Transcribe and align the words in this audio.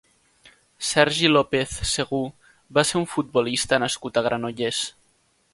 Sergi 0.91 1.29
López 1.33 1.75
Segú 1.91 2.21
va 2.79 2.87
ser 2.93 2.97
un 3.03 3.07
futbolista 3.15 3.83
nascut 3.85 4.19
a 4.23 4.29
Granollers. 4.31 4.85